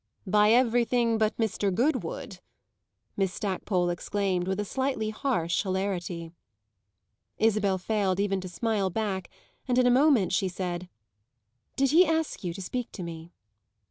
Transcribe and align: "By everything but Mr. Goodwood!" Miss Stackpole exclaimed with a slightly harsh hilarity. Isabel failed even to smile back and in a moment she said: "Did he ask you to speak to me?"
"By 0.25 0.49
everything 0.51 1.19
but 1.19 1.37
Mr. 1.37 1.71
Goodwood!" 1.71 2.39
Miss 3.15 3.31
Stackpole 3.31 3.91
exclaimed 3.91 4.47
with 4.47 4.59
a 4.59 4.65
slightly 4.65 5.11
harsh 5.11 5.61
hilarity. 5.61 6.31
Isabel 7.37 7.77
failed 7.77 8.19
even 8.19 8.41
to 8.41 8.49
smile 8.49 8.89
back 8.89 9.29
and 9.67 9.77
in 9.77 9.85
a 9.85 9.91
moment 9.91 10.33
she 10.33 10.47
said: 10.47 10.89
"Did 11.75 11.91
he 11.91 12.03
ask 12.07 12.43
you 12.43 12.51
to 12.51 12.61
speak 12.63 12.91
to 12.93 13.03
me?" 13.03 13.31